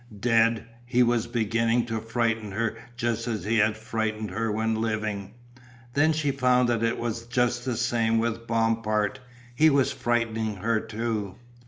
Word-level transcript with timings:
Dead, 0.19 0.65
he 0.83 1.03
was 1.03 1.27
beginning 1.27 1.85
to 1.85 2.01
frighten 2.01 2.51
her 2.53 2.75
just 2.97 3.27
as 3.27 3.43
he 3.43 3.59
had 3.59 3.77
frightened 3.77 4.31
her 4.31 4.51
when 4.51 4.81
living. 4.81 5.35
Then 5.93 6.11
she 6.11 6.31
found 6.31 6.69
that 6.69 6.81
it 6.81 6.97
was 6.97 7.27
just 7.27 7.65
the 7.65 7.77
same 7.77 8.17
with 8.17 8.47
Bompard. 8.47 9.19
He 9.53 9.69
was 9.69 9.91
frightening 9.91 10.55
her 10.55 10.79
too. 10.79 11.35